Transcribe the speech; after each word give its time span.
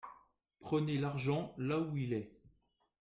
Prenez 0.61 0.97
l’argent 0.97 1.53
là 1.59 1.77
où 1.77 1.95
il 1.95 2.13
est 2.13 2.31